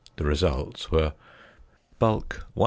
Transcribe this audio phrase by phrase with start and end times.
[0.15, 1.13] The results were:
[1.99, 2.59] Bulk 100.